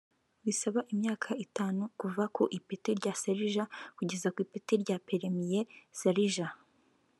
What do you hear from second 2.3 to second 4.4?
ku ipeti rya Serija kugera ku